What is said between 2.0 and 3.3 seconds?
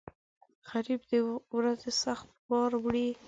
سخت بار وړي